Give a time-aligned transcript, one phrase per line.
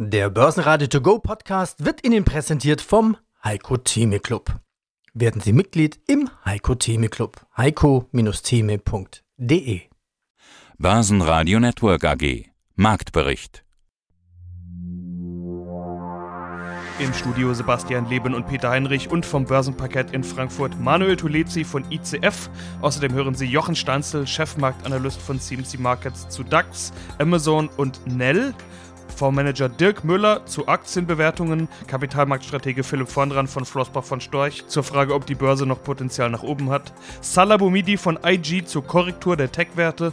[0.00, 4.60] Der Börsenradio To Go Podcast wird Ihnen präsentiert vom Heiko Theme Club.
[5.12, 7.44] Werden Sie Mitglied im Heiko Theme Club.
[7.56, 9.80] heiko-theme.de
[10.78, 12.44] Börsenradio Network AG
[12.76, 13.64] Marktbericht
[17.00, 21.84] Im Studio Sebastian Leben und Peter Heinrich und vom Börsenparkett in Frankfurt Manuel Tulezi von
[21.90, 22.48] ICF.
[22.82, 28.54] Außerdem hören Sie Jochen Stanzel, Chefmarktanalyst von CMC Markets zu DAX, Amazon und Nell.
[29.14, 35.26] Fondsmanager Dirk Müller zu Aktienbewertungen, Kapitalmarktstratege Philipp Vornran von Flossbach von Storch zur Frage, ob
[35.26, 40.12] die Börse noch Potenzial nach oben hat, Salah Boumidi von IG zur Korrektur der Tech-Werte,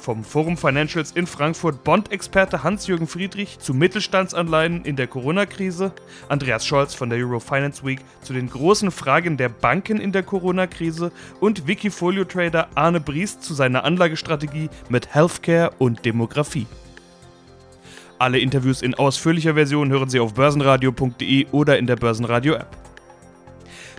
[0.00, 5.92] vom Forum Financials in Frankfurt Bond-Experte Hans-Jürgen Friedrich zu Mittelstandsanleihen in der Corona-Krise,
[6.28, 10.22] Andreas Scholz von der Euro Finance Week zu den großen Fragen der Banken in der
[10.22, 11.12] Corona-Krise.
[11.40, 16.66] Und Wikifolio-Trader Arne Briest zu seiner Anlagestrategie mit Healthcare und Demografie.
[18.18, 22.74] Alle Interviews in ausführlicher Version hören Sie auf börsenradio.de oder in der Börsenradio-App.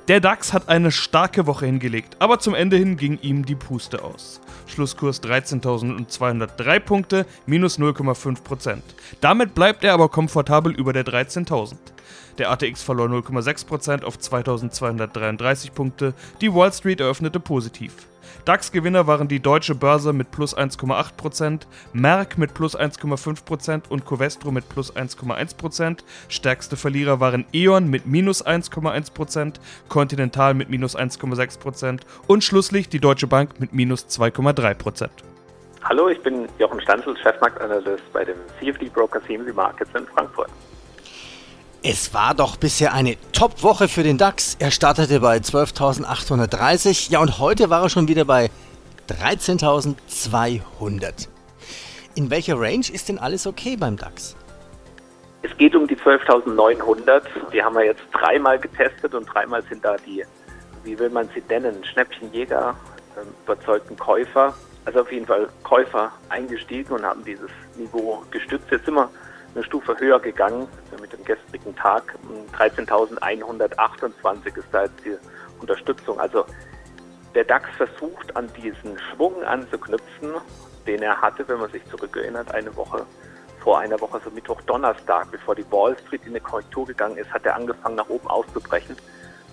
[0.07, 4.01] Der DAX hat eine starke Woche hingelegt, aber zum Ende hin ging ihm die Puste
[4.01, 4.41] aus.
[4.65, 8.77] Schlusskurs 13.203 Punkte, minus 0,5%.
[9.21, 11.75] Damit bleibt er aber komfortabel über der 13.000.
[12.39, 17.93] Der ATX verlor 0,6% auf 2233 Punkte, die Wall Street eröffnete positiv.
[18.47, 24.69] DAX-Gewinner waren die Deutsche Börse mit plus 1,8%, Merck mit plus 1,5% und Covestro mit
[24.69, 25.97] plus 1,1%.
[26.29, 29.55] Stärkste Verlierer waren E.ON mit minus 1,1%,
[29.89, 35.09] Continental mit minus 1,6% und schlusslich die Deutsche Bank mit minus 2,3%.
[35.83, 40.49] Hallo, ich bin Jochen Stanzel, Chefmarktanalyst bei dem CFD-Broker CMC Markets in Frankfurt.
[41.89, 44.57] Es war doch bisher eine Top-Woche für den DAX.
[44.59, 47.13] Er startete bei 12.830.
[47.13, 48.49] Ja, und heute war er schon wieder bei
[49.07, 51.29] 13.200.
[52.15, 54.35] In welcher Range ist denn alles okay beim DAX?
[55.43, 57.21] Es geht um die 12.900.
[57.53, 60.25] Die haben wir jetzt dreimal getestet und dreimal sind da die,
[60.83, 62.75] wie will man sie nennen, Schnäppchenjäger,
[63.15, 68.65] ähm, überzeugten Käufer, also auf jeden Fall Käufer eingestiegen und haben dieses Niveau gestützt.
[68.71, 69.09] Jetzt sind wir
[69.57, 70.67] eine Stufe höher gegangen
[71.01, 72.15] mit dem gestrigen Tag.
[72.55, 75.17] 13.128 ist da jetzt die
[75.59, 76.19] Unterstützung.
[76.19, 76.45] Also
[77.33, 80.35] der DAX versucht an diesen Schwung anzuknüpfen,
[80.85, 83.03] den er hatte, wenn man sich zurückerinnert, eine Woche
[83.61, 87.33] vor einer Woche, so Mittwoch, Donnerstag, bevor die Wall Street in eine Korrektur gegangen ist,
[87.33, 88.95] hat er angefangen nach oben auszubrechen.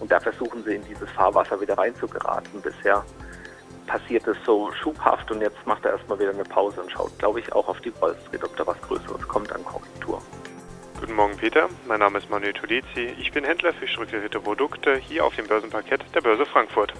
[0.00, 2.60] Und da versuchen sie in dieses Fahrwasser wieder reinzugeraten.
[2.60, 3.02] Bisher
[3.86, 7.40] passiert es so schubhaft und jetzt macht er erstmal wieder eine Pause und schaut, glaube
[7.40, 10.22] ich, auch auf die Wall Street, ob da was Größeres kommt an Korrektur.
[11.00, 11.68] Guten Morgen, Peter.
[11.86, 13.14] Mein Name ist Manuel Tulezi.
[13.18, 16.94] Ich bin Händler für strukturierte Produkte hier auf dem Börsenparkett der Börse Frankfurt.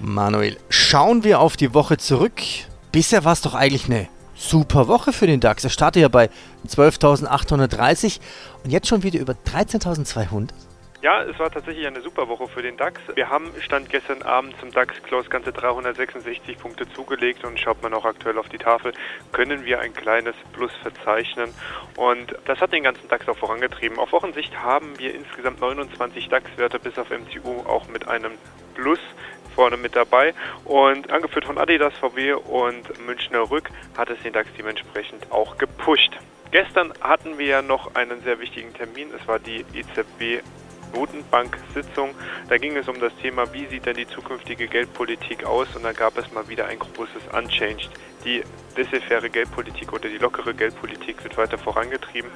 [0.00, 2.40] Manuel, schauen wir auf die Woche zurück.
[2.90, 5.64] Bisher war es doch eigentlich eine super Woche für den DAX.
[5.64, 6.30] Er startet ja bei
[6.68, 8.20] 12.830
[8.64, 10.50] und jetzt schon wieder über 13.200.
[11.04, 12.98] Ja, es war tatsächlich eine super Woche für den DAX.
[13.14, 18.06] Wir haben Stand gestern Abend zum DAX-Close ganze 366 Punkte zugelegt und schaut man auch
[18.06, 18.94] aktuell auf die Tafel,
[19.30, 21.52] können wir ein kleines Plus verzeichnen.
[21.96, 23.98] Und das hat den ganzen DAX auch vorangetrieben.
[23.98, 28.32] Auf Wochensicht haben wir insgesamt 29 DAX-Werte bis auf MCU auch mit einem
[28.74, 29.00] Plus
[29.54, 30.32] vorne mit dabei.
[30.64, 36.12] Und angeführt von Adidas, VW und Münchner Rück hat es den DAX dementsprechend auch gepusht.
[36.50, 39.08] Gestern hatten wir ja noch einen sehr wichtigen Termin.
[39.14, 40.42] Es war die EZB
[40.94, 42.14] Notenbank-Sitzung.
[42.48, 45.68] Da ging es um das Thema, wie sieht denn die zukünftige Geldpolitik aus?
[45.76, 47.90] Und da gab es mal wieder ein großes Unchanged.
[48.24, 48.42] Die
[48.76, 52.30] laissez-faire Geldpolitik oder die lockere Geldpolitik wird weiter vorangetrieben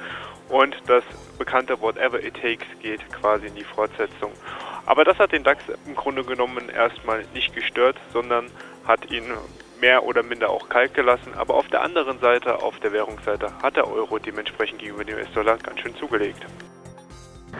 [0.49, 1.03] und das
[1.37, 4.31] bekannte Whatever it takes geht quasi in die Fortsetzung.
[4.85, 8.49] Aber das hat den DAX im Grunde genommen erstmal nicht gestört, sondern
[8.87, 9.25] hat ihn
[9.79, 11.33] mehr oder minder auch kalt gelassen.
[11.35, 15.57] Aber auf der anderen Seite, auf der Währungsseite, hat der Euro dementsprechend gegenüber dem US-Dollar
[15.57, 16.43] ganz schön zugelegt.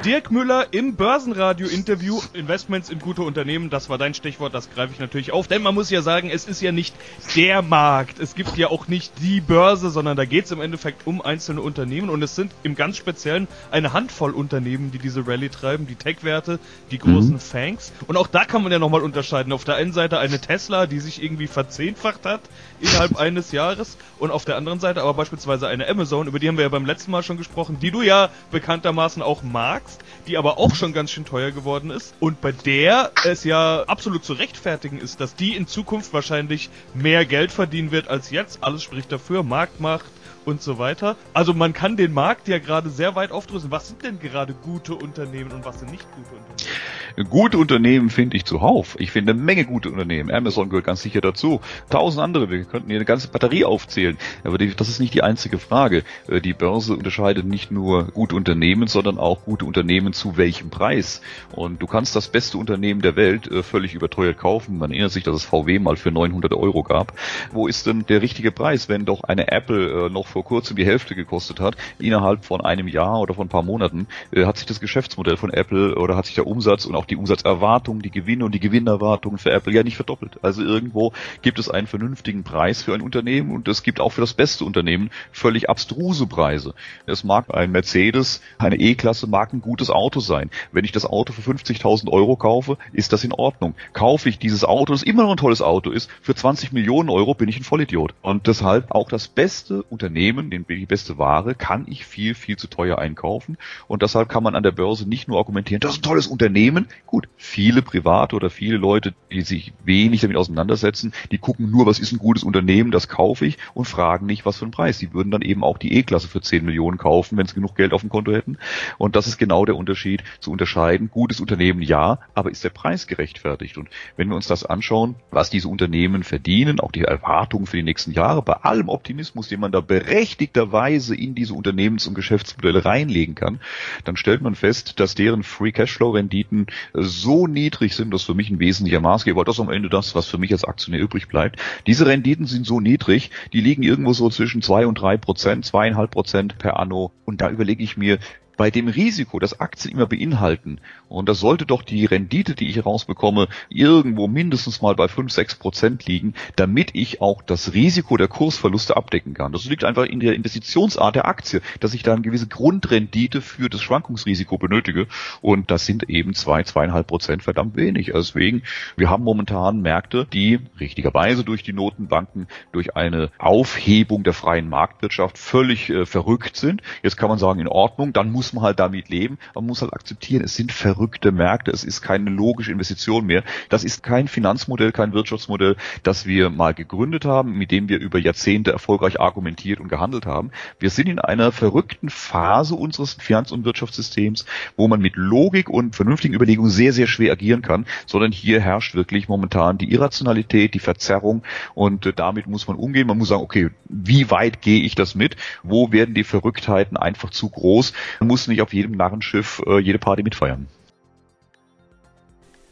[0.06, 2.22] Dirk Müller im Börsenradio-Interview.
[2.32, 5.50] Investments in gute Unternehmen, das war dein Stichwort, das greife ich natürlich auf.
[5.50, 6.96] Denn man muss ja sagen, es ist ja nicht
[7.36, 8.18] der Markt.
[8.18, 11.60] Es gibt ja auch nicht die Börse, sondern da geht es im Endeffekt um einzelne
[11.60, 12.10] Unternehmen.
[12.10, 15.86] Und es sind im ganz Speziellen eine Handvoll Unternehmen, die diese Rallye treiben.
[15.86, 16.60] Die Tech-Werte,
[16.92, 17.40] die großen mhm.
[17.40, 17.92] Fangs.
[18.08, 19.52] Und auch da kann man ja nochmal unterscheiden.
[19.52, 22.42] Auf der einen Seite eine Tesla, die sich irgendwie verzehnfacht hat
[22.80, 23.98] innerhalb eines Jahres.
[24.18, 26.86] Und auf der anderen Seite aber beispielsweise eine Amazon, über die haben wir ja beim
[26.86, 30.94] letzten Mal schon gesprochen, die du ja bekanntermaßen auch magst magst, die aber auch schon
[30.94, 35.36] ganz schön teuer geworden ist und bei der es ja absolut zu rechtfertigen ist, dass
[35.36, 38.64] die in Zukunft wahrscheinlich mehr Geld verdienen wird als jetzt.
[38.64, 40.12] Alles spricht dafür, Marktmacht
[40.46, 41.16] und so weiter.
[41.34, 43.72] Also man kann den Markt ja gerade sehr weit aufdrücken.
[43.72, 46.80] Was sind denn gerade gute Unternehmen und was sind nicht gute Unternehmen?
[47.30, 48.96] Gute Unternehmen finde ich zuhauf.
[49.00, 50.32] Ich finde eine Menge gute Unternehmen.
[50.32, 51.60] Amazon gehört ganz sicher dazu.
[51.90, 54.18] Tausend andere, wir könnten hier eine ganze Batterie aufzählen.
[54.44, 56.04] Aber das ist nicht die einzige Frage.
[56.28, 61.22] Äh, die Börse unterscheidet nicht nur gute Unternehmen, sondern auch gute Unternehmen zu welchem Preis.
[61.52, 64.78] Und du kannst das beste Unternehmen der Welt äh, völlig überteuert kaufen.
[64.78, 67.14] Man erinnert sich, dass es VW mal für 900 Euro gab.
[67.52, 70.86] Wo ist denn der richtige Preis, wenn doch eine Apple äh, noch vor kurzem die
[70.86, 71.76] Hälfte gekostet hat?
[71.98, 75.96] Innerhalb von einem Jahr oder von ein paar Monaten hat sich das Geschäftsmodell von Apple
[75.96, 79.52] oder hat sich der Umsatz und auch die Umsatzerwartungen, die Gewinne und die Gewinnerwartungen für
[79.52, 80.38] Apple ja nicht verdoppelt.
[80.42, 84.22] Also irgendwo gibt es einen vernünftigen Preis für ein Unternehmen und es gibt auch für
[84.22, 86.74] das beste Unternehmen völlig abstruse Preise.
[87.06, 90.50] Es mag ein Mercedes, eine E-Klasse mag ein gutes Auto sein.
[90.74, 93.76] Wenn ich das Auto für 50.000 Euro kaufe, ist das in Ordnung.
[93.94, 97.34] Kaufe ich dieses Auto, das immer noch ein tolles Auto ist, für 20 Millionen Euro
[97.34, 98.14] bin ich ein Vollidiot.
[98.22, 102.98] Und deshalb auch das beste Unternehmen, die beste Ware, kann ich viel, viel zu teuer
[102.98, 103.58] einkaufen.
[103.88, 106.89] Und deshalb kann man an der Börse nicht nur argumentieren, das ist ein tolles Unternehmen.
[107.06, 112.00] Gut, viele Private oder viele Leute, die sich wenig damit auseinandersetzen, die gucken nur, was
[112.00, 115.00] ist ein gutes Unternehmen, das kaufe ich und fragen nicht, was für ein Preis.
[115.00, 117.94] Die würden dann eben auch die E-Klasse für 10 Millionen kaufen, wenn sie genug Geld
[117.94, 118.58] auf dem Konto hätten.
[118.98, 121.10] Und das ist genau der Unterschied, zu unterscheiden.
[121.10, 123.78] Gutes Unternehmen ja, aber ist der Preis gerechtfertigt?
[123.78, 127.84] Und wenn wir uns das anschauen, was diese Unternehmen verdienen, auch die Erwartungen für die
[127.84, 133.36] nächsten Jahre, bei allem Optimismus, den man da berechtigterweise in diese Unternehmens- und Geschäftsmodelle reinlegen
[133.36, 133.60] kann,
[134.04, 138.50] dann stellt man fest, dass deren Free Cashflow Renditen so niedrig sind, dass für mich
[138.50, 141.60] ein wesentlicher Maßgeber, das ist am Ende das, was für mich als Aktionär übrig bleibt.
[141.88, 146.12] Diese Renditen sind so niedrig, die liegen irgendwo so zwischen zwei und drei Prozent, zweieinhalb
[146.12, 147.12] Prozent per anno.
[147.26, 148.20] Und da überlege ich mir,
[148.60, 152.86] bei dem Risiko, das Aktien immer beinhalten, und das sollte doch die Rendite, die ich
[152.86, 158.28] rausbekomme, irgendwo mindestens mal bei 5, 6 Prozent liegen, damit ich auch das Risiko der
[158.28, 159.54] Kursverluste abdecken kann.
[159.54, 163.70] Das liegt einfach in der Investitionsart der Aktie, dass ich da eine gewisse Grundrendite für
[163.70, 165.08] das Schwankungsrisiko benötige.
[165.42, 168.12] Und das sind eben zwei, zweieinhalb Prozent verdammt wenig.
[168.14, 168.64] Deswegen,
[168.98, 175.38] wir haben momentan Märkte, die richtigerweise durch die Notenbanken, durch eine Aufhebung der freien Marktwirtschaft
[175.38, 176.82] völlig äh, verrückt sind.
[177.04, 179.38] Jetzt kann man sagen, in Ordnung, dann muss muss man halt damit leben.
[179.54, 183.44] Man muss halt akzeptieren, es sind verrückte Märkte, es ist keine logische Investition mehr.
[183.70, 188.18] Das ist kein Finanzmodell, kein Wirtschaftsmodell, das wir mal gegründet haben, mit dem wir über
[188.18, 190.50] Jahrzehnte erfolgreich argumentiert und gehandelt haben.
[190.80, 195.96] Wir sind in einer verrückten Phase unseres Finanz- und Wirtschaftssystems, wo man mit Logik und
[195.96, 200.80] vernünftigen Überlegungen sehr, sehr schwer agieren kann, sondern hier herrscht wirklich momentan die Irrationalität, die
[200.80, 201.44] Verzerrung
[201.76, 203.06] und äh, damit muss man umgehen.
[203.06, 205.36] Man muss sagen, okay, wie weit gehe ich das mit?
[205.62, 207.94] Wo werden die Verrücktheiten einfach zu groß?
[208.20, 210.68] Man muss muss nicht auf jedem Narrenschiff äh, jede Party mitfeiern.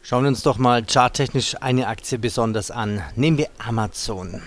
[0.02, 3.02] Schauen wir uns doch mal charttechnisch eine Aktie besonders an.
[3.16, 4.40] Nehmen wir Amazon.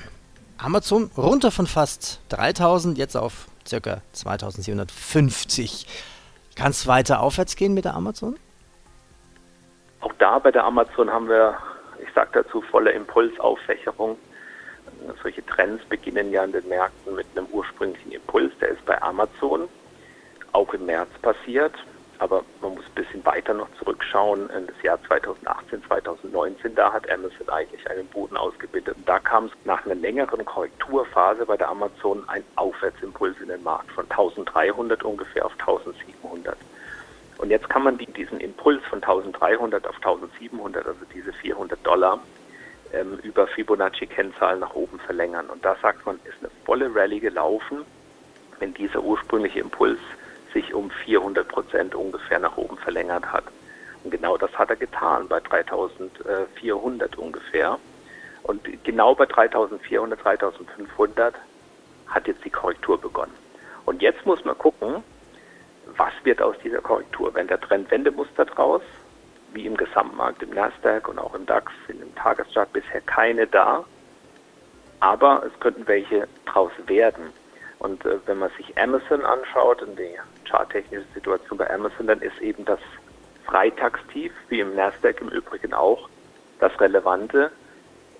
[0.57, 4.01] Amazon runter von fast 3000, jetzt auf ca.
[4.13, 5.85] 2750.
[6.55, 8.37] Kann es weiter aufwärts gehen mit der Amazon?
[9.99, 11.55] Auch da bei der Amazon haben wir,
[12.03, 14.17] ich sage dazu, volle Impulsauffächerung.
[15.21, 19.69] Solche Trends beginnen ja an den Märkten mit einem ursprünglichen Impuls, der ist bei Amazon
[20.53, 21.73] auch im März passiert.
[22.19, 26.75] Aber man muss ein bisschen weiter noch zurückschauen in das Jahr 2018, 2019.
[26.75, 28.95] Da hat Amazon eigentlich einen Boden ausgebildet.
[28.95, 33.63] Und da kam es nach einer längeren Korrekturphase bei der Amazon ein Aufwärtsimpuls in den
[33.63, 36.55] Markt von 1300 ungefähr auf 1700.
[37.39, 42.19] Und jetzt kann man diesen Impuls von 1300 auf 1700, also diese 400 Dollar,
[42.93, 45.49] ähm, über Fibonacci-Kennzahlen nach oben verlängern.
[45.49, 47.83] Und da sagt man, ist eine volle Rallye gelaufen,
[48.59, 49.97] wenn dieser ursprüngliche Impuls
[50.53, 53.45] sich um 400 Prozent ungefähr nach oben verlängert hat.
[54.03, 57.77] Und genau das hat er getan bei 3400 ungefähr.
[58.43, 61.35] Und genau bei 3400, 3500
[62.07, 63.33] hat jetzt die Korrektur begonnen.
[63.85, 65.03] Und jetzt muss man gucken,
[65.97, 67.33] was wird aus dieser Korrektur?
[67.33, 68.81] Wenn der Trend Wendemuster draus,
[69.53, 73.83] wie im Gesamtmarkt, im Nasdaq und auch im DAX, sind im Tagesstart bisher keine da.
[74.99, 77.33] Aber es könnten welche draus werden.
[77.79, 80.17] Und äh, wenn man sich Amazon anschaut und die
[80.51, 82.79] charttechnische Situation bei Amazon, dann ist eben das
[83.45, 86.09] Freitagstief, wie im Nasdaq im Übrigen auch,
[86.59, 87.51] das Relevante.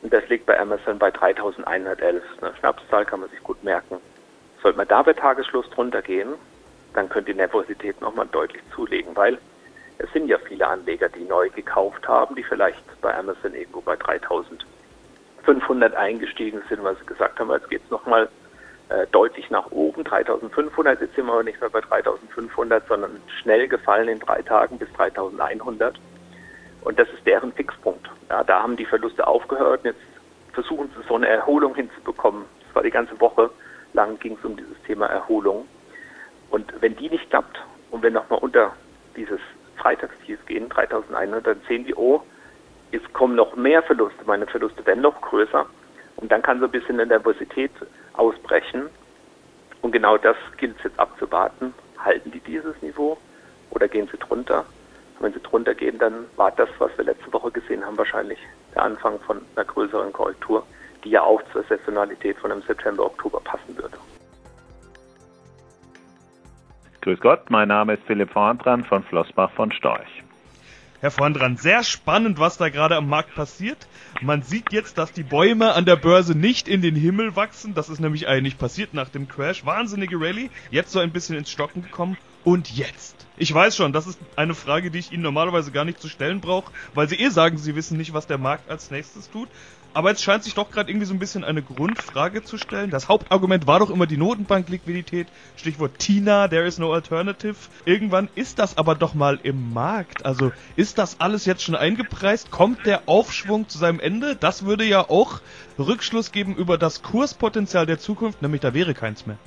[0.01, 2.23] Und das liegt bei Amazon bei 3111.
[2.41, 3.97] Eine Schnapszahl kann man sich gut merken.
[4.63, 6.33] Sollte man da bei Tagesschluss drunter gehen,
[6.93, 9.37] dann könnte die Nervosität nochmal deutlich zulegen, weil
[9.97, 13.95] es sind ja viele Anleger, die neu gekauft haben, die vielleicht bei Amazon irgendwo bei
[13.95, 18.27] 3500 eingestiegen sind, weil sie gesagt haben, jetzt geht es nochmal
[19.11, 24.09] deutlich nach oben, 3500, jetzt sind wir aber nicht mehr bei 3500, sondern schnell gefallen
[24.09, 25.99] in drei Tagen bis 3100.
[26.81, 28.09] Und das ist deren Fixpunkt.
[28.29, 29.99] Ja, da haben die Verluste aufgehört jetzt
[30.53, 32.45] versuchen sie so eine Erholung hinzubekommen.
[32.65, 33.49] Das war die ganze Woche
[33.93, 35.65] lang ging es um dieses Thema Erholung.
[36.49, 37.57] Und wenn die nicht klappt
[37.91, 38.73] und wir nochmal unter
[39.15, 39.39] dieses
[39.77, 42.21] Freitagstief gehen, 3100, 11.100, dann sehen die, oh,
[42.91, 45.65] es kommen noch mehr Verluste, meine Verluste werden noch größer.
[46.17, 47.71] Und dann kann so ein bisschen eine Nervosität
[48.21, 48.89] ausbrechen.
[49.81, 51.73] Und genau das gilt es jetzt abzuwarten.
[51.97, 53.17] Halten die dieses Niveau
[53.71, 54.59] oder gehen sie drunter?
[55.17, 58.39] Und wenn sie drunter gehen, dann war das, was wir letzte Woche gesehen haben, wahrscheinlich
[58.75, 60.63] der Anfang von einer größeren Korrektur,
[61.03, 63.97] die ja auch zur Saisonalität von dem September, Oktober passen würde.
[67.01, 70.23] Grüß Gott, mein Name ist Philipp Vorndran von Flossbach von Storch.
[71.01, 73.87] Herr Vorndran, sehr spannend, was da gerade am Markt passiert.
[74.21, 77.73] Man sieht jetzt, dass die Bäume an der Börse nicht in den Himmel wachsen.
[77.73, 79.65] Das ist nämlich eigentlich passiert nach dem Crash.
[79.65, 80.51] Wahnsinnige Rallye.
[80.69, 82.17] Jetzt so ein bisschen ins Stocken gekommen.
[82.43, 83.25] Und jetzt?
[83.35, 86.39] Ich weiß schon, das ist eine Frage, die ich Ihnen normalerweise gar nicht zu stellen
[86.39, 89.49] brauche, weil Sie eh sagen, Sie wissen nicht, was der Markt als nächstes tut.
[89.93, 92.91] Aber jetzt scheint sich doch gerade irgendwie so ein bisschen eine Grundfrage zu stellen.
[92.91, 95.27] Das Hauptargument war doch immer die Notenbankliquidität.
[95.57, 97.55] Stichwort Tina, there is no alternative.
[97.83, 100.25] Irgendwann ist das aber doch mal im Markt.
[100.25, 102.51] Also ist das alles jetzt schon eingepreist?
[102.51, 104.37] Kommt der Aufschwung zu seinem Ende?
[104.37, 105.41] Das würde ja auch
[105.77, 109.37] Rückschluss geben über das Kurspotenzial der Zukunft, nämlich da wäre keins mehr.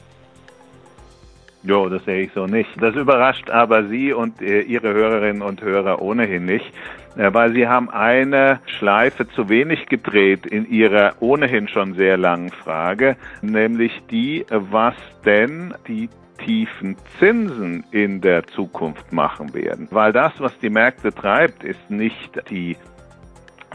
[1.66, 2.70] Jo, das sehe ich so nicht.
[2.78, 6.70] Das überrascht aber Sie und äh, Ihre Hörerinnen und Hörer ohnehin nicht,
[7.16, 12.50] äh, weil Sie haben eine Schleife zu wenig gedreht in Ihrer ohnehin schon sehr langen
[12.50, 14.94] Frage, nämlich die, was
[15.24, 16.10] denn die
[16.44, 19.88] tiefen Zinsen in der Zukunft machen werden.
[19.90, 22.76] Weil das, was die Märkte treibt, ist nicht die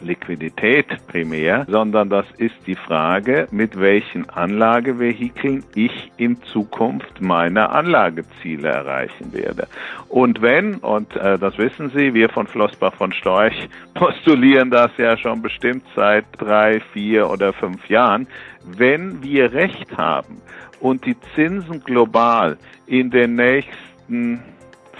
[0.01, 8.70] Liquidität primär, sondern das ist die Frage, mit welchen Anlagevehikeln ich in Zukunft meine Anlageziele
[8.70, 9.68] erreichen werde.
[10.08, 15.18] Und wenn, und äh, das wissen Sie, wir von Flossbach von Storch postulieren das ja
[15.18, 18.27] schon bestimmt seit drei, vier oder fünf Jahren,
[18.65, 20.41] wenn wir recht haben
[20.79, 24.41] und die Zinsen global in den nächsten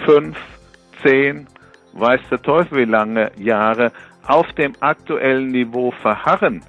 [0.04, 0.36] fünf,
[1.02, 1.46] zehn,
[1.92, 3.92] weiß der Teufel wie lange Jahre
[4.26, 6.62] auf dem aktuellen Niveau verharren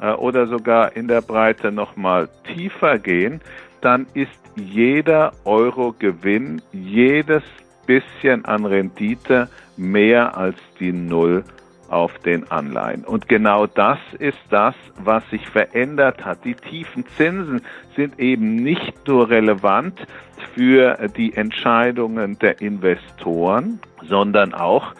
[0.00, 3.40] äh, oder sogar in der Breite nochmal tiefer gehen,
[3.80, 7.42] dann ist jeder Euro Gewinn, jedes
[7.86, 11.44] bisschen an Rendite mehr als die Null
[11.88, 13.04] auf den Anleihen.
[13.04, 16.44] Und genau das ist das, was sich verändert hat.
[16.44, 17.62] Die tiefen Zinsen
[17.94, 20.06] sind eben nicht nur relevant
[20.54, 24.94] für die Entscheidungen der Investoren, sondern auch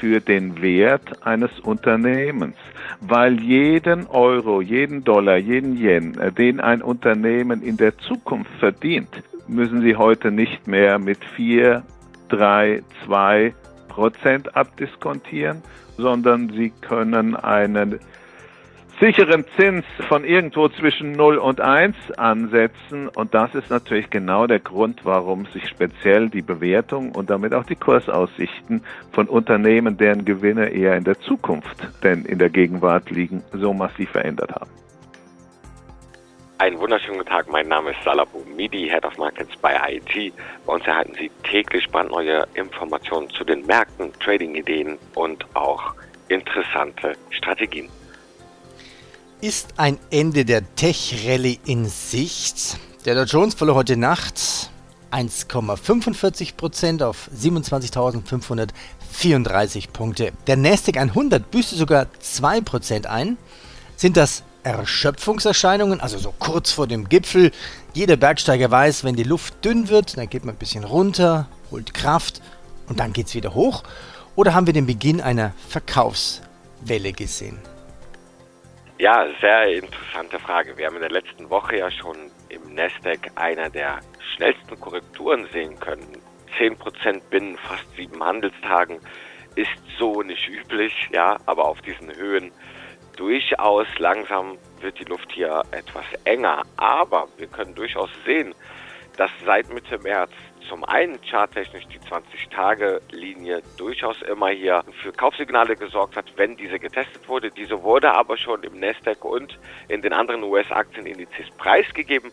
[0.00, 2.56] für den Wert eines Unternehmens,
[3.00, 9.10] weil jeden Euro, jeden Dollar, jeden Yen, äh, den ein Unternehmen in der Zukunft verdient,
[9.46, 11.82] müssen Sie heute nicht mehr mit 4,
[12.30, 13.54] 3, 2
[13.88, 15.62] Prozent abdiskontieren,
[15.96, 17.98] sondern Sie können einen
[19.00, 23.08] sicheren Zins von irgendwo zwischen 0 und 1 ansetzen.
[23.08, 27.64] Und das ist natürlich genau der Grund, warum sich speziell die Bewertung und damit auch
[27.64, 33.42] die Kursaussichten von Unternehmen, deren Gewinne eher in der Zukunft denn in der Gegenwart liegen,
[33.52, 34.70] so massiv verändert haben.
[36.58, 40.30] Einen wunderschönen Tag, mein Name ist Salabu Midi, Head of Markets bei IG.
[40.66, 45.94] Bei uns erhalten Sie täglich brandneue Informationen zu den Märkten, Trading-Ideen und auch
[46.28, 47.88] interessante Strategien.
[49.42, 52.76] Ist ein Ende der Tech-Rallye in Sicht?
[53.06, 54.70] Der Dow Jones verlor heute Nacht
[55.12, 60.32] 1,45% auf 27.534 Punkte.
[60.46, 63.38] Der Nasdaq 100 büßte sogar 2% ein.
[63.96, 67.50] Sind das Erschöpfungserscheinungen, also so kurz vor dem Gipfel?
[67.94, 71.94] Jeder Bergsteiger weiß, wenn die Luft dünn wird, dann geht man ein bisschen runter, holt
[71.94, 72.42] Kraft
[72.88, 73.84] und dann geht es wieder hoch.
[74.36, 77.56] Oder haben wir den Beginn einer Verkaufswelle gesehen?
[79.00, 80.76] Ja, sehr interessante Frage.
[80.76, 84.00] Wir haben in der letzten Woche ja schon im Nasdaq einer der
[84.36, 86.20] schnellsten Korrekturen sehen können.
[86.58, 89.00] 10% binnen fast sieben Handelstagen
[89.54, 92.52] ist so nicht üblich, ja, aber auf diesen Höhen
[93.16, 96.60] durchaus langsam wird die Luft hier etwas enger.
[96.76, 98.54] Aber wir können durchaus sehen,
[99.16, 100.32] dass seit Mitte März
[100.68, 107.28] zum einen charttechnisch die 20-Tage-Linie durchaus immer hier für Kaufsignale gesorgt hat, wenn diese getestet
[107.28, 107.50] wurde.
[107.50, 112.32] Diese wurde aber schon im Nasdaq und in den anderen US-Aktienindizes preisgegeben.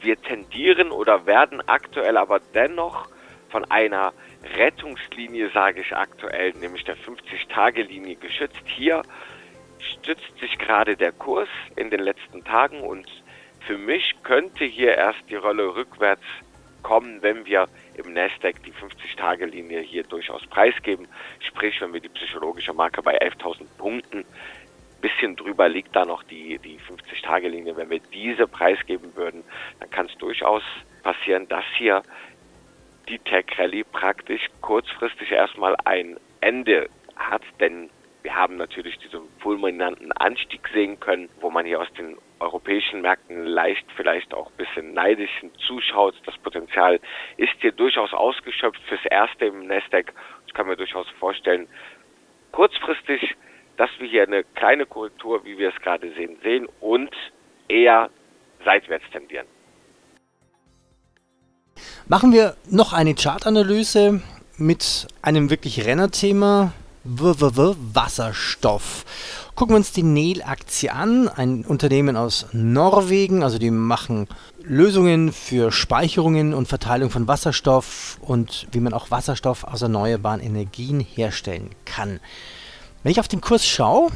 [0.00, 3.08] Wir tendieren oder werden aktuell aber dennoch
[3.50, 4.12] von einer
[4.56, 8.62] Rettungslinie, sage ich aktuell, nämlich der 50-Tage-Linie geschützt.
[8.64, 9.02] Hier
[9.78, 13.06] stützt sich gerade der Kurs in den letzten Tagen und
[13.66, 16.22] für mich könnte hier erst die Rolle rückwärts
[16.82, 21.06] kommen, wenn wir im Nasdaq die 50-Tage-Linie hier durchaus preisgeben.
[21.40, 24.24] Sprich, wenn wir die psychologische Marke bei 11.000 Punkten
[25.00, 27.76] bisschen drüber liegt da noch die, die 50-Tage-Linie.
[27.76, 29.42] Wenn wir diese preisgeben würden,
[29.80, 30.62] dann kann es durchaus
[31.02, 32.02] passieren, dass hier
[33.08, 37.90] die Tech Rally praktisch kurzfristig erstmal ein Ende hat, denn
[38.22, 43.44] wir haben natürlich diesen fulminanten Anstieg sehen können, wo man hier aus den europäischen Märkten
[43.44, 45.30] leicht vielleicht auch ein bisschen neidisch
[45.66, 46.14] zuschaut.
[46.26, 46.98] Das Potenzial
[47.36, 50.12] ist hier durchaus ausgeschöpft fürs Erste im Nasdaq.
[50.46, 51.68] Ich kann mir durchaus vorstellen,
[52.52, 53.36] kurzfristig,
[53.76, 57.14] dass wir hier eine kleine Korrektur, wie wir es gerade sehen, sehen und
[57.68, 58.10] eher
[58.64, 59.46] seitwärts tendieren.
[62.08, 64.20] Machen wir noch eine Chartanalyse
[64.58, 66.72] mit einem wirklich Rennerthema.
[67.94, 69.39] Wasserstoff.
[69.60, 74.26] Gucken wir uns die Nel-Aktie an, ein Unternehmen aus Norwegen, also die machen
[74.62, 80.98] Lösungen für Speicherungen und Verteilung von Wasserstoff und wie man auch Wasserstoff aus erneuerbaren Energien
[80.98, 82.20] herstellen kann.
[83.02, 84.08] Wenn ich auf den Kurs schaue,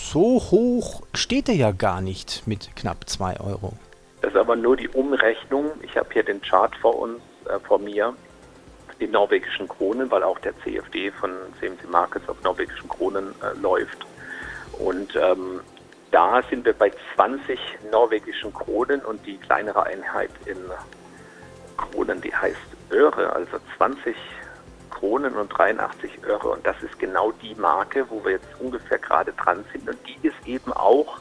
[0.00, 3.74] so hoch steht er ja gar nicht mit knapp 2 Euro.
[4.22, 5.72] Das ist aber nur die Umrechnung.
[5.82, 8.14] Ich habe hier den Chart vor uns, äh, vor mir,
[9.00, 14.06] die norwegischen Kronen, weil auch der CFD von CMC Markets auf norwegischen Kronen äh, läuft.
[14.78, 15.60] Und ähm,
[16.10, 17.58] da sind wir bei 20
[17.90, 20.56] norwegischen Kronen und die kleinere Einheit in
[21.76, 22.56] Kronen, die heißt
[22.90, 24.16] Öre, also 20
[24.90, 26.48] Kronen und 83 Öre.
[26.48, 29.88] Und das ist genau die Marke, wo wir jetzt ungefähr gerade dran sind.
[29.88, 31.18] Und die ist eben auch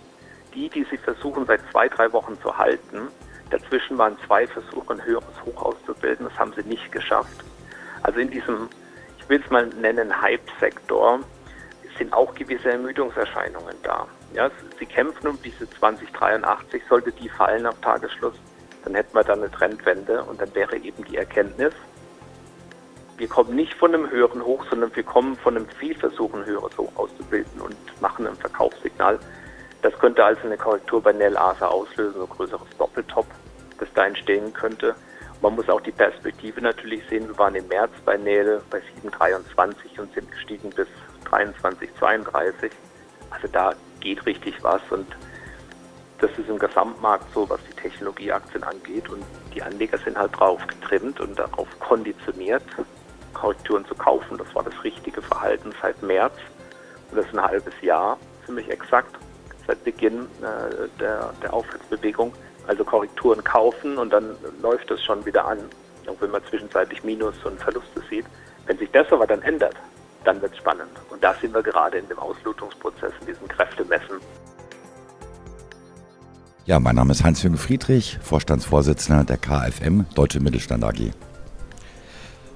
[0.53, 3.09] die, die sie versuchen seit zwei, drei Wochen zu halten.
[3.49, 6.27] Dazwischen waren zwei Versuche, ein höheres Hoch auszubilden.
[6.29, 7.43] Das haben sie nicht geschafft.
[8.05, 8.69] Also in diesem,
[9.17, 11.21] ich will es mal nennen, Hype-Sektor
[11.97, 14.05] sind auch gewisse Ermüdungserscheinungen da.
[14.31, 16.83] Ja, sie kämpfen um diese 2083.
[16.87, 18.35] Sollte die fallen am Tagesschluss,
[18.83, 21.73] dann hätten wir dann eine Trendwende und dann wäre eben die Erkenntnis,
[23.17, 26.77] wir kommen nicht von einem höheren Hoch, sondern wir kommen von einem Fehlversuch, ein höheres
[26.77, 29.17] Hoch auszubilden und machen ein Verkaufssignal.
[29.81, 33.25] Das könnte also eine Korrektur bei Nell Asa auslösen, so ein größeres Doppeltop,
[33.79, 34.95] das da entstehen könnte.
[35.45, 37.27] Man muss auch die Perspektive natürlich sehen.
[37.27, 40.87] Wir waren im März bei Nell bei 7,23 und sind gestiegen bis
[41.29, 42.71] 23,32.
[43.29, 45.05] Also da geht richtig was und
[46.17, 49.23] das ist im Gesamtmarkt so, was die Technologieaktien angeht und
[49.53, 52.63] die Anleger sind halt drauf getrimmt und darauf konditioniert,
[53.35, 54.39] Korrekturen zu kaufen.
[54.39, 56.33] Das war das richtige Verhalten seit März
[57.11, 58.17] und das ist ein halbes Jahr,
[58.47, 59.15] ziemlich exakt,
[59.67, 62.33] seit Beginn äh, der, der Aufwärtsbewegung.
[62.67, 65.59] Also Korrekturen kaufen und dann läuft es schon wieder an,
[66.07, 68.25] auch wenn man zwischenzeitlich Minus und Verluste sieht.
[68.65, 69.75] Wenn sich das aber dann ändert,
[70.23, 70.89] dann wird es spannend.
[71.09, 74.19] Und da sind wir gerade in dem Auslotungsprozess, in diesem Kräftemessen.
[76.65, 81.11] Ja, mein Name ist Heinz-Jürgen Friedrich, Vorstandsvorsitzender der KfM Deutsche Mittelstand AG.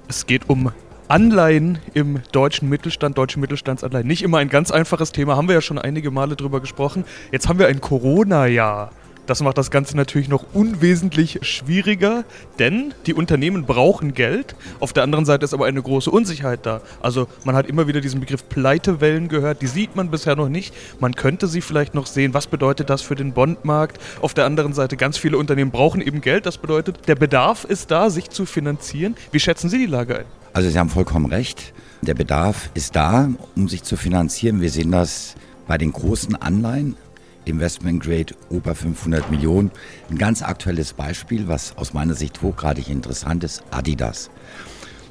[0.08, 0.72] Es geht um
[1.06, 4.06] Anleihen im deutschen Mittelstand, deutsche Mittelstandsanleihen.
[4.06, 7.04] Nicht immer ein ganz einfaches Thema, haben wir ja schon einige Male drüber gesprochen.
[7.30, 8.90] Jetzt haben wir ein Corona-Jahr.
[9.30, 12.24] Das macht das Ganze natürlich noch unwesentlich schwieriger,
[12.58, 14.56] denn die Unternehmen brauchen Geld.
[14.80, 16.80] Auf der anderen Seite ist aber eine große Unsicherheit da.
[17.00, 20.74] Also man hat immer wieder diesen Begriff Pleitewellen gehört, die sieht man bisher noch nicht.
[20.98, 22.34] Man könnte sie vielleicht noch sehen.
[22.34, 24.00] Was bedeutet das für den Bondmarkt?
[24.20, 26.44] Auf der anderen Seite, ganz viele Unternehmen brauchen eben Geld.
[26.44, 29.14] Das bedeutet, der Bedarf ist da, sich zu finanzieren.
[29.30, 30.24] Wie schätzen Sie die Lage ein?
[30.54, 31.72] Also Sie haben vollkommen recht.
[32.02, 34.60] Der Bedarf ist da, um sich zu finanzieren.
[34.60, 35.36] Wir sehen das
[35.68, 36.96] bei den großen Anleihen,
[37.44, 39.70] Investment Grade über 500 Millionen.
[40.10, 44.30] Ein ganz aktuelles Beispiel, was aus meiner Sicht hochgradig interessant ist, Adidas.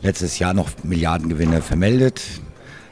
[0.01, 2.21] Letztes Jahr noch Milliardengewinne vermeldet,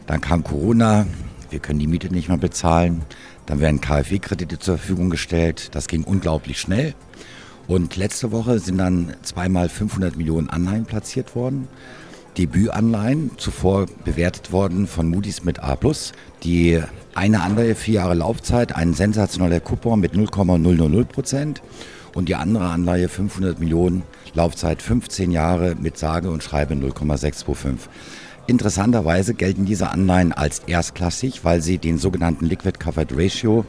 [0.07, 1.05] dann kam Corona,
[1.49, 3.03] wir können die Miete nicht mehr bezahlen,
[3.45, 6.93] dann werden KfW-Kredite zur Verfügung gestellt, das ging unglaublich schnell.
[7.67, 11.67] Und letzte Woche sind dann zweimal 500 Millionen Anleihen platziert worden.
[12.37, 15.77] Debütanleihen, zuvor bewertet worden von Moody's mit A+.
[16.43, 16.81] Die
[17.15, 21.61] eine andere vier Jahre Laufzeit, ein sensationeller Coupon mit 0,000 Prozent
[22.13, 27.89] und die andere Anleihe 500 Millionen Laufzeit 15 Jahre mit sage und schreibe 0,625.
[28.45, 33.65] Interessanterweise gelten diese Anleihen als erstklassig, weil sie den sogenannten Liquid Covered Ratio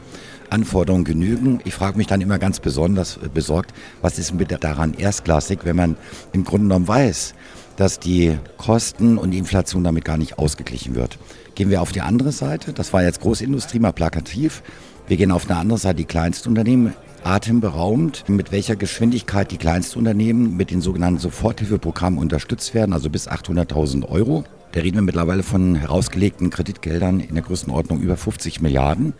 [0.49, 1.59] Anforderungen genügen.
[1.65, 5.75] Ich frage mich dann immer ganz besonders äh, besorgt, was ist bitte daran erstklassig, wenn
[5.75, 5.97] man
[6.33, 7.33] im Grunde genommen weiß,
[7.79, 11.17] dass die Kosten und die Inflation damit gar nicht ausgeglichen wird.
[11.55, 14.61] Gehen wir auf die andere Seite, das war jetzt Großindustrie mal plakativ,
[15.07, 20.71] wir gehen auf eine andere Seite, die Kleinstunternehmen, atemberaubend, mit welcher Geschwindigkeit die Kleinstunternehmen mit
[20.71, 24.43] den sogenannten Soforthilfeprogrammen unterstützt werden, also bis 800.000 Euro.
[24.73, 29.13] Da reden wir mittlerweile von herausgelegten Kreditgeldern in der Größenordnung über 50 Milliarden.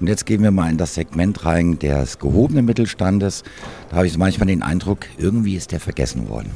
[0.00, 3.42] Und jetzt gehen wir mal in das Segment rein des gehobenen Mittelstandes.
[3.90, 6.50] Da habe ich manchmal den Eindruck, irgendwie ist der vergessen worden.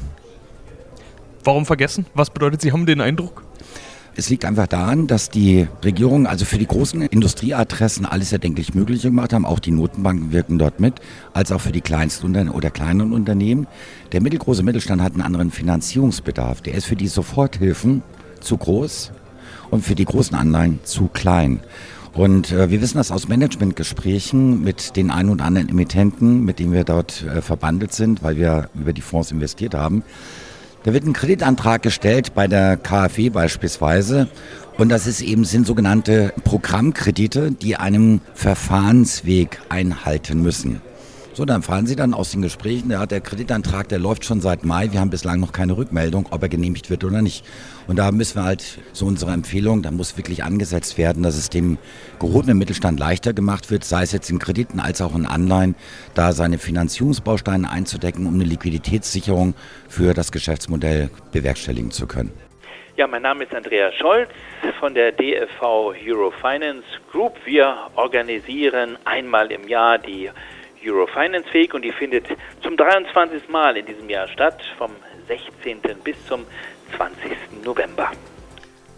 [1.43, 2.05] Warum vergessen?
[2.13, 3.43] Was bedeutet, Sie haben den Eindruck?
[4.13, 9.07] Es liegt einfach daran, dass die Regierung also für die großen Industrieadressen alles erdenklich Mögliche
[9.07, 9.45] gemacht haben.
[9.45, 10.95] Auch die Notenbanken wirken dort mit,
[11.33, 13.67] als auch für die kleinsten oder kleineren Unternehmen.
[14.11, 16.61] Der mittelgroße Mittelstand hat einen anderen Finanzierungsbedarf.
[16.61, 18.03] Der ist für die Soforthilfen
[18.41, 19.13] zu groß
[19.69, 21.61] und für die großen Anleihen zu klein.
[22.13, 26.73] Und äh, wir wissen das aus Managementgesprächen mit den ein oder anderen Emittenten, mit denen
[26.73, 30.03] wir dort äh, verbandelt sind, weil wir über die Fonds investiert haben.
[30.83, 34.27] Da wird ein Kreditantrag gestellt bei der KfW beispielsweise.
[34.79, 40.81] Und das ist eben, sind sogenannte Programmkredite, die einem Verfahrensweg einhalten müssen.
[41.33, 44.65] So, dann fahren Sie dann aus den Gesprächen, der, der Kreditantrag, der läuft schon seit
[44.65, 47.45] Mai, wir haben bislang noch keine Rückmeldung, ob er genehmigt wird oder nicht.
[47.91, 51.49] Und da müssen wir halt, so unsere Empfehlung, da muss wirklich angesetzt werden, dass es
[51.49, 51.77] dem
[52.21, 55.75] gehobenen Mittelstand leichter gemacht wird, sei es jetzt in Krediten als auch in Anleihen,
[56.13, 59.55] da seine Finanzierungsbausteine einzudecken, um eine Liquiditätssicherung
[59.89, 62.31] für das Geschäftsmodell bewerkstelligen zu können.
[62.95, 64.29] Ja, mein Name ist Andreas Scholz
[64.79, 67.35] von der DFV Eurofinance Group.
[67.43, 70.29] Wir organisieren einmal im Jahr die
[70.81, 72.25] Eurofinance Week und die findet
[72.63, 73.49] zum 23.
[73.49, 74.91] Mal in diesem Jahr statt, vom
[75.27, 75.81] 16.
[76.05, 76.45] bis zum
[76.95, 77.63] 20.
[77.63, 78.11] November.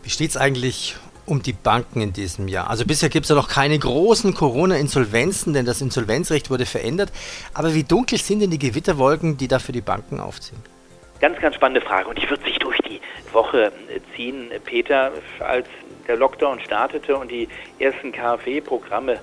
[0.03, 2.69] Wie steht es eigentlich um die Banken in diesem Jahr?
[2.69, 7.11] Also bisher gibt es ja noch keine großen Corona-Insolvenzen, denn das Insolvenzrecht wurde verändert.
[7.53, 10.59] Aber wie dunkel sind denn die Gewitterwolken, die da für die Banken aufziehen?
[11.21, 12.99] Ganz, ganz spannende Frage und die wird sich durch die
[13.31, 13.71] Woche
[14.15, 15.67] ziehen, Peter, als
[16.07, 17.47] der Lockdown startete und die
[17.79, 19.19] ersten KfW-Programme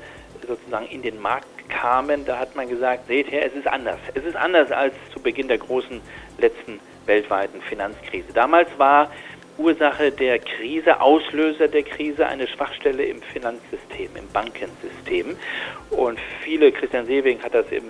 [0.47, 3.99] sozusagen in den Markt kamen, da hat man gesagt, seht her, es ist anders.
[4.15, 6.01] Es ist anders als zu Beginn der großen
[6.39, 6.81] letzten
[7.11, 8.33] weltweiten Finanzkrise.
[8.33, 9.11] Damals war
[9.59, 15.37] Ursache der Krise, Auslöser der Krise eine Schwachstelle im Finanzsystem, im Bankensystem.
[15.91, 17.87] Und viele, Christian Sewing hat das im,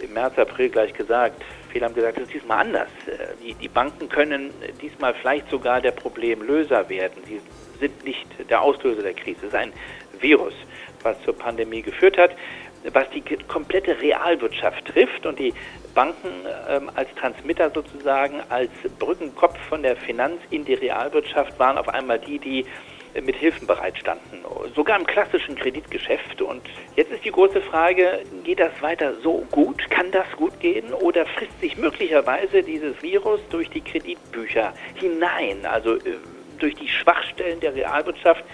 [0.00, 2.90] im März, April gleich gesagt, viele haben gesagt, es ist diesmal anders.
[3.42, 4.50] Die, die Banken können
[4.82, 7.22] diesmal vielleicht sogar der Problemlöser werden.
[7.26, 7.40] Sie
[7.80, 9.38] sind nicht der Auslöser der Krise.
[9.40, 9.72] Es ist ein
[10.20, 10.54] Virus,
[11.02, 12.32] was zur Pandemie geführt hat
[12.92, 15.52] was die komplette Realwirtschaft trifft und die
[15.98, 21.88] Banken ähm, als Transmitter sozusagen, als Brückenkopf von der Finanz in die Realwirtschaft waren auf
[21.88, 22.64] einmal die, die
[23.20, 24.44] mit Hilfen bereitstanden,
[24.76, 26.40] sogar im klassischen Kreditgeschäft.
[26.40, 26.62] Und
[26.94, 29.90] jetzt ist die große Frage, geht das weiter so gut?
[29.90, 30.92] Kann das gut gehen?
[30.92, 36.14] Oder frisst sich möglicherweise dieses Virus durch die Kreditbücher hinein, also äh,
[36.60, 38.44] durch die Schwachstellen der Realwirtschaft?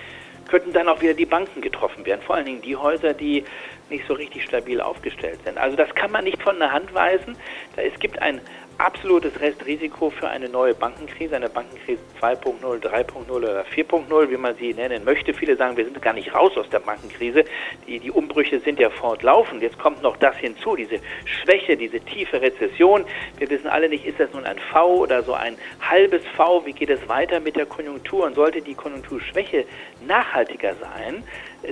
[0.49, 2.23] Könnten dann auch wieder die Banken getroffen werden.
[2.23, 3.45] Vor allen Dingen die Häuser, die
[3.91, 5.59] nicht so richtig stabil aufgestellt sind.
[5.59, 7.37] Also das kann man nicht von der Hand weisen.
[7.77, 8.41] Es gibt ein
[8.79, 14.75] absolutes Restrisiko für eine neue Bankenkrise, eine Bankenkrise 2.0, 3.0 oder 4.0, wie man sie
[14.75, 15.33] nennen möchte.
[15.35, 17.45] Viele sagen, wir sind gar nicht raus aus der Bankenkrise.
[17.87, 19.63] Die, die Umbrüche sind ja fortlaufend.
[19.63, 23.05] Jetzt kommt noch das hinzu, diese Schwäche, diese tiefe Rezession.
[23.39, 26.65] Wir wissen alle nicht, ist das nun ein V oder so ein halbes V?
[26.67, 28.25] Wie geht es weiter mit der Konjunktur?
[28.25, 29.65] Und sollte die Konjunkturschwäche
[30.07, 31.25] nachhaltiger sein,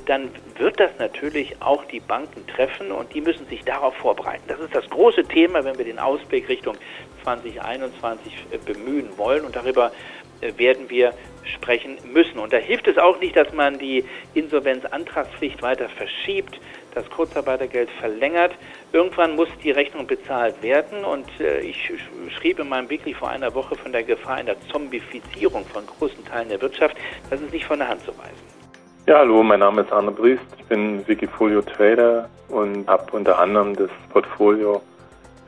[0.07, 4.43] dann wird das natürlich auch die Banken treffen und die müssen sich darauf vorbereiten.
[4.49, 6.77] Das ist das große Thema, wenn wir den Ausblick Richtung
[7.23, 9.93] 2021 äh, bemühen wollen und darüber
[10.41, 12.39] äh, werden wir sprechen müssen.
[12.39, 16.61] Und da hilft es auch nicht, dass man die Insolvenzantragspflicht weiter verschiebt,
[16.95, 18.53] das Kurzarbeitergeld verlängert.
[18.93, 21.93] Irgendwann muss die Rechnung bezahlt werden und äh, ich
[22.39, 26.49] schrieb in meinem Weekly vor einer Woche von der Gefahr einer Zombifizierung von großen Teilen
[26.49, 26.97] der Wirtschaft.
[27.31, 28.62] Das ist nicht von der Hand zu weisen.
[29.05, 30.45] Ja, hallo, mein Name ist Arne Briest.
[30.57, 34.81] Ich bin Wikifolio Trader und habe unter anderem das Portfolio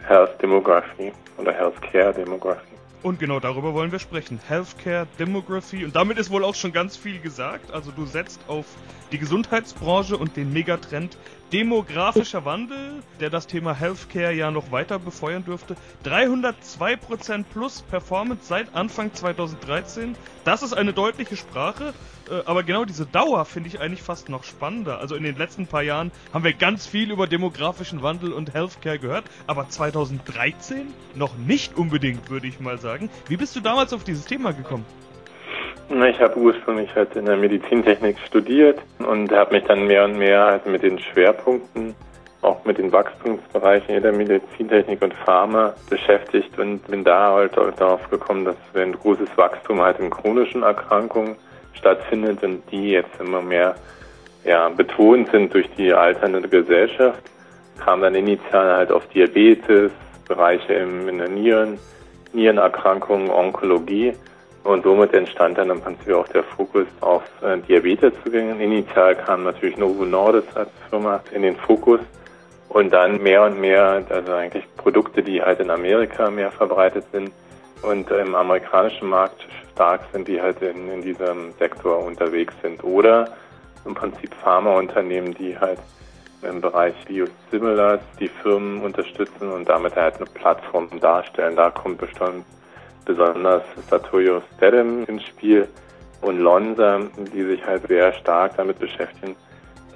[0.08, 2.74] Health Demography oder Healthcare Demography.
[3.04, 4.40] Und genau darüber wollen wir sprechen.
[4.48, 5.84] Healthcare, Demography.
[5.84, 7.70] Und damit ist wohl auch schon ganz viel gesagt.
[7.72, 8.64] Also du setzt auf
[9.12, 11.16] die Gesundheitsbranche und den Megatrend
[11.52, 15.76] demografischer Wandel, der das Thema Healthcare ja noch weiter befeuern dürfte.
[16.04, 20.16] 302% plus Performance seit Anfang 2013.
[20.44, 21.94] Das ist eine deutliche Sprache.
[22.30, 24.98] Äh, aber genau diese Dauer finde ich eigentlich fast noch spannender.
[24.98, 28.98] Also in den letzten paar Jahren haben wir ganz viel über demografischen Wandel und Healthcare
[28.98, 33.10] gehört, aber 2013 noch nicht unbedingt, würde ich mal sagen.
[33.28, 34.84] Wie bist du damals auf dieses Thema gekommen?
[35.90, 40.44] Ich habe ursprünglich halt in der Medizintechnik studiert und habe mich dann mehr und mehr
[40.46, 41.94] halt mit den Schwerpunkten,
[42.40, 48.08] auch mit den Wachstumsbereichen in der Medizintechnik und Pharma beschäftigt und bin da halt darauf
[48.08, 51.36] gekommen, dass wir ein großes Wachstum halt in chronischen Erkrankungen
[51.74, 53.74] stattfindet und die jetzt immer mehr
[54.44, 57.22] ja, betont sind durch die alternde Gesellschaft,
[57.82, 59.92] kam dann initial halt auf Diabetes,
[60.28, 61.78] Bereiche im, in der Nieren,
[62.32, 64.14] Nierenerkrankungen, Onkologie
[64.64, 68.62] und somit entstand dann im Prinzip auch der Fokus auf äh, Diabeteszugänge.
[68.62, 72.00] Initial kam natürlich Novo Nordisk als Firma in den Fokus
[72.70, 77.30] und dann mehr und mehr, also eigentlich Produkte, die halt in Amerika mehr verbreitet sind
[77.82, 82.82] und im amerikanischen Markt stark sind, die halt in, in diesem Sektor unterwegs sind.
[82.82, 83.28] Oder
[83.84, 85.78] im Prinzip Pharmaunternehmen, die halt
[86.42, 91.56] im Bereich Biosimilars die Firmen unterstützen und damit halt eine Plattform darstellen.
[91.56, 92.44] Da kommt bestimmt
[93.04, 95.68] besonders Satoyo Stedem ins Spiel,
[96.24, 97.00] und Lonza,
[97.34, 99.36] die sich halt sehr stark damit beschäftigen,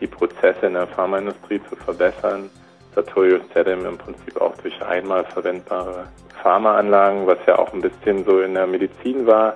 [0.00, 2.50] die Prozesse in der Pharmaindustrie zu verbessern.
[2.94, 6.06] Sartorius Zedem im Prinzip auch durch einmal verwendbare
[6.42, 9.54] Pharmaanlagen, was ja auch ein bisschen so in der Medizin war.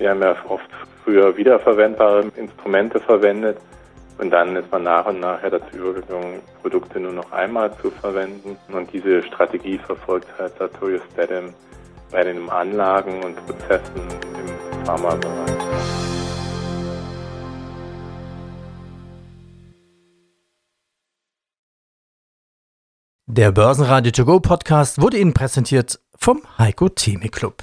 [0.00, 0.64] Wir haben ja oft
[1.04, 3.58] früher wiederverwendbare Instrumente verwendet
[4.16, 7.90] und dann ist man nach und nach ja dazu übergegangen, Produkte nur noch einmal zu
[7.90, 8.56] verwenden.
[8.72, 11.52] Und diese Strategie verfolgt halt Sartorius Dedem
[12.10, 14.00] bei den Anlagen und Prozessen
[14.38, 15.50] im Pharmabereich.
[23.26, 27.62] Der Börsenradio To Go Podcast wurde Ihnen präsentiert vom Heiko Theme Club.